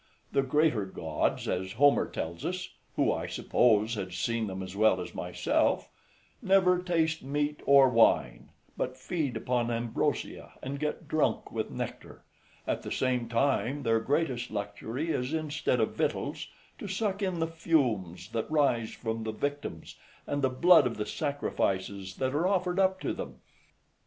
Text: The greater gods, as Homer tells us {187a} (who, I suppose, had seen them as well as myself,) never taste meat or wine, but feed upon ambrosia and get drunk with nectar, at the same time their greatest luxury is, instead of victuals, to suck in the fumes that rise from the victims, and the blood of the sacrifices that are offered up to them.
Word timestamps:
The 0.31 0.41
greater 0.41 0.87
gods, 0.87 1.47
as 1.47 1.73
Homer 1.73 2.09
tells 2.09 2.43
us 2.43 2.69
{187a} 2.95 2.95
(who, 2.95 3.11
I 3.13 3.27
suppose, 3.27 3.93
had 3.93 4.13
seen 4.15 4.47
them 4.47 4.63
as 4.63 4.75
well 4.75 4.99
as 4.99 5.13
myself,) 5.13 5.91
never 6.41 6.81
taste 6.81 7.21
meat 7.21 7.59
or 7.67 7.87
wine, 7.87 8.49
but 8.75 8.97
feed 8.97 9.37
upon 9.37 9.69
ambrosia 9.69 10.53
and 10.63 10.79
get 10.79 11.07
drunk 11.07 11.51
with 11.51 11.69
nectar, 11.69 12.23
at 12.65 12.81
the 12.81 12.91
same 12.91 13.29
time 13.29 13.83
their 13.83 13.99
greatest 13.99 14.49
luxury 14.49 15.11
is, 15.11 15.35
instead 15.35 15.79
of 15.79 15.93
victuals, 15.95 16.47
to 16.79 16.87
suck 16.87 17.21
in 17.21 17.37
the 17.37 17.45
fumes 17.45 18.29
that 18.29 18.49
rise 18.49 18.89
from 18.89 19.23
the 19.23 19.31
victims, 19.31 19.99
and 20.25 20.41
the 20.41 20.49
blood 20.49 20.87
of 20.87 20.97
the 20.97 21.05
sacrifices 21.05 22.15
that 22.15 22.33
are 22.33 22.47
offered 22.47 22.79
up 22.79 22.99
to 23.01 23.13
them. 23.13 23.35